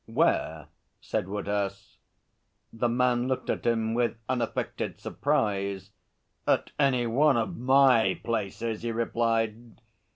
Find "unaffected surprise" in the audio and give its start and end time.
4.27-5.91